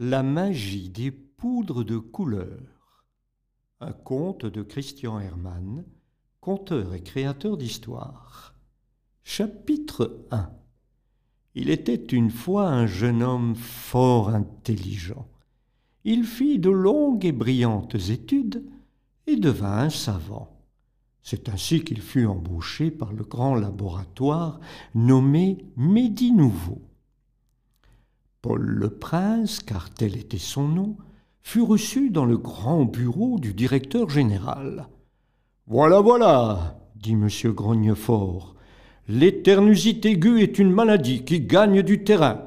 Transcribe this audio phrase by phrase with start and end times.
[0.00, 3.04] La magie des poudres de couleur.
[3.78, 5.84] Un conte de Christian Hermann,
[6.40, 8.56] conteur et créateur d'histoire.
[9.22, 10.50] Chapitre 1
[11.54, 15.28] Il était une fois un jeune homme fort intelligent.
[16.02, 18.64] Il fit de longues et brillantes études
[19.28, 20.58] et devint un savant.
[21.22, 24.58] C'est ainsi qu'il fut embauché par le grand laboratoire
[24.96, 26.82] nommé Medi Nouveau.
[28.44, 30.96] Paul le Prince, car tel était son nom,
[31.40, 34.86] fut reçu dans le grand bureau du directeur général.
[35.66, 37.26] Voilà, voilà, dit M.
[37.54, 38.54] Grognefort,
[39.08, 42.42] l'éternusite aiguë est une maladie qui gagne du terrain.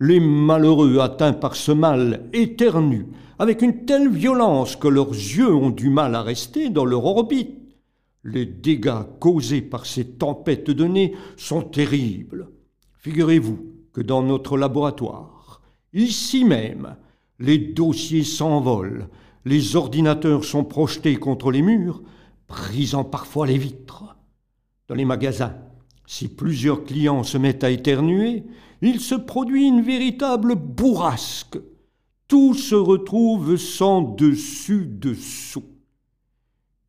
[0.00, 3.08] Les malheureux atteints par ce mal éternuent
[3.38, 7.54] avec une telle violence que leurs yeux ont du mal à rester dans leur orbite.
[8.22, 12.48] Les dégâts causés par ces tempêtes de nez sont terribles.
[12.94, 13.58] Figurez-vous
[13.92, 15.33] que dans notre laboratoire,
[15.94, 16.96] ici même,
[17.38, 19.08] les dossiers s'envolent,
[19.44, 22.02] les ordinateurs sont projetés contre les murs,
[22.48, 24.16] brisant parfois les vitres.
[24.88, 25.54] Dans les magasins,
[26.06, 28.44] si plusieurs clients se mettent à éternuer,
[28.82, 31.58] il se produit une véritable bourrasque.
[32.28, 35.64] Tout se retrouve sans dessus-dessous.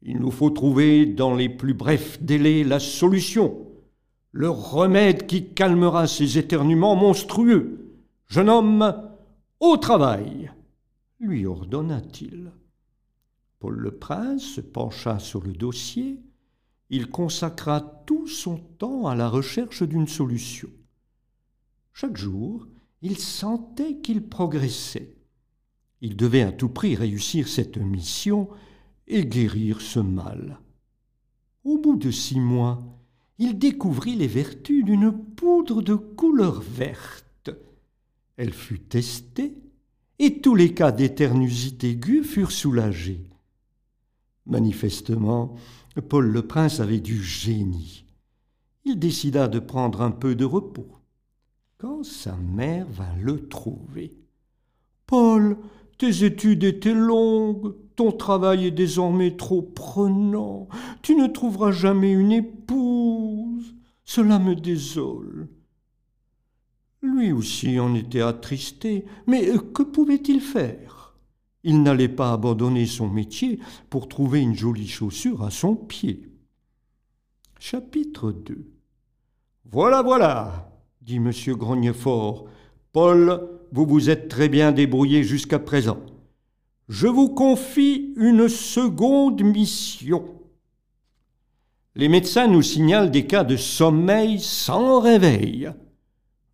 [0.02, 3.58] Il nous faut trouver dans les plus brefs délais la solution,
[4.32, 7.85] le remède qui calmera ces éternuements monstrueux.
[8.28, 9.12] Jeune homme,
[9.60, 10.52] au travail
[11.20, 12.52] lui ordonna-t-il.
[13.60, 16.22] Paul le Prince se pencha sur le dossier.
[16.90, 20.70] Il consacra tout son temps à la recherche d'une solution.
[21.94, 22.68] Chaque jour,
[23.02, 25.16] il sentait qu'il progressait.
[26.02, 28.50] Il devait à tout prix réussir cette mission
[29.08, 30.60] et guérir ce mal.
[31.64, 32.84] Au bout de six mois,
[33.38, 37.25] il découvrit les vertus d'une poudre de couleur verte.
[38.38, 39.56] Elle fut testée
[40.20, 43.30] et tous les cas d'éternusite aiguë furent soulagés.
[44.46, 45.56] Manifestement,
[46.10, 48.06] Paul le Prince avait du génie.
[48.84, 50.88] Il décida de prendre un peu de repos.
[51.78, 54.18] Quand sa mère vint le trouver.
[55.08, 55.58] Paul,
[55.98, 60.68] tes études étaient longues, ton travail est désormais trop prenant,
[61.02, 63.76] tu ne trouveras jamais une épouse.
[64.04, 65.48] Cela me désole.
[67.06, 71.16] Lui aussi en était attristé, mais que pouvait-il faire?
[71.64, 76.32] Il n'allait pas abandonner son métier pour trouver une jolie chaussure à son pied.
[77.60, 78.66] Chapitre 2
[79.72, 80.72] Voilà, voilà,
[81.02, 81.32] dit M.
[81.50, 82.48] Grognefort.
[82.92, 86.00] Paul, vous vous êtes très bien débrouillé jusqu'à présent.
[86.90, 90.26] Je vous confie une seconde mission.
[91.96, 95.72] Les médecins nous signalent des cas de sommeil sans réveil.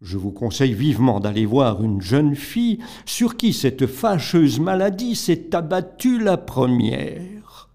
[0.01, 5.55] Je vous conseille vivement d'aller voir une jeune fille sur qui cette fâcheuse maladie s'est
[5.55, 7.69] abattue la première.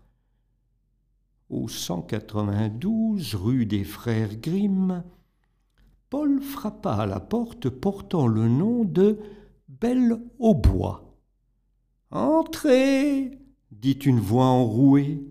[1.49, 5.05] Au 192 rue des Frères Grimm,
[6.11, 9.21] Paul frappa à la porte portant le nom de
[9.69, 11.17] Belle au bois.
[12.11, 13.39] Entrez
[13.71, 15.23] dit une voix enrouée.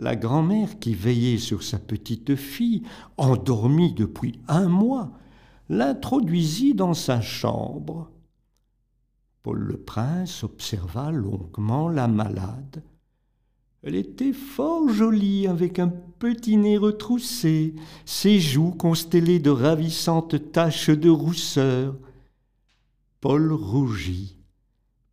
[0.00, 2.82] La grand-mère qui veillait sur sa petite fille,
[3.16, 5.12] endormie depuis un mois,
[5.68, 8.10] l'introduisit dans sa chambre.
[9.42, 12.82] Paul le Prince observa longuement la malade.
[13.82, 17.74] Elle était fort jolie, avec un petit nez retroussé,
[18.04, 21.96] ses joues constellées de ravissantes taches de rousseur.
[23.20, 24.36] Paul rougit,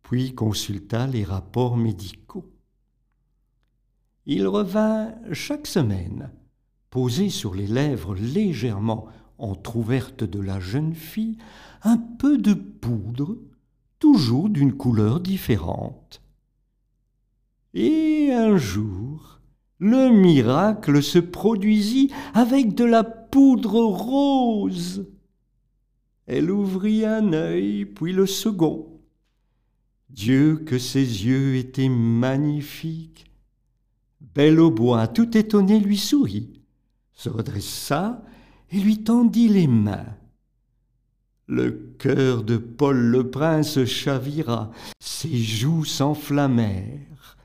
[0.02, 2.50] puis consulta les rapports médicaux.
[4.26, 6.32] Il revint chaque semaine,
[6.90, 9.06] posé sur les lèvres légèrement
[9.38, 11.38] entr'ouverte de la jeune fille
[11.82, 13.36] un peu de poudre,
[13.98, 16.22] toujours d'une couleur différente.
[17.74, 19.40] Et un jour,
[19.78, 25.06] le miracle se produisit avec de la poudre rose.
[26.26, 29.00] Elle ouvrit un œil, puis le second.
[30.08, 33.26] Dieu que ses yeux étaient magnifiques.
[34.34, 36.62] Belle au bois, tout étonnée, lui sourit,
[37.12, 38.22] se redressa
[38.70, 40.16] et lui tendit les mains.
[41.46, 47.36] Le cœur de Paul le prince chavira, ses joues s'enflammèrent.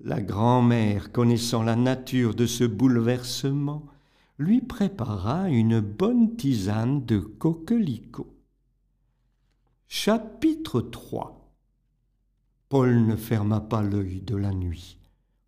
[0.00, 3.86] La grand-mère, connaissant la nature de ce bouleversement,
[4.38, 8.34] lui prépara une bonne tisane de coquelicot.
[9.88, 11.40] Chapitre 3
[12.68, 14.98] Paul ne ferma pas l'œil de la nuit.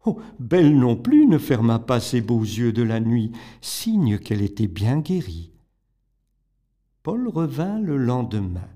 [0.08, 4.40] Oh, Belle non plus ne ferma pas ses beaux yeux de la nuit, signe qu'elle
[4.40, 5.50] était bien guérie.
[7.02, 8.70] Paul revint le lendemain.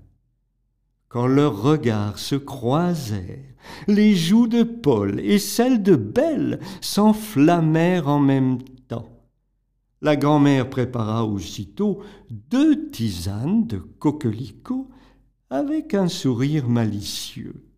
[1.07, 3.53] quand leurs regards se croisèrent,
[3.87, 9.09] les joues de Paul et celles de Belle s'enflammèrent en même temps.
[10.01, 14.89] La grand-mère prépara aussitôt deux tisanes de coquelicot
[15.49, 17.70] avec un sourire malicieux.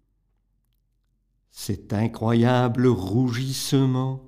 [1.55, 4.23] Cet incroyable rougissement,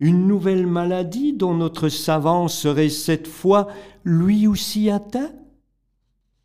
[0.00, 3.68] une nouvelle maladie dont notre savant serait cette fois
[4.04, 5.32] lui aussi atteint?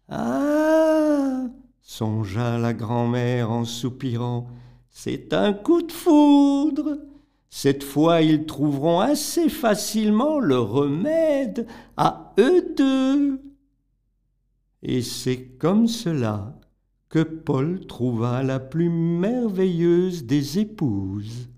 [0.07, 1.43] Ah
[1.81, 4.47] songea la grand-mère en soupirant,
[4.89, 6.99] c'est un coup de foudre.
[7.49, 11.67] Cette fois ils trouveront assez facilement le remède
[11.97, 13.41] à eux deux.
[14.83, 16.60] Et c'est comme cela
[17.11, 21.49] que Paul trouva la plus merveilleuse des épouses.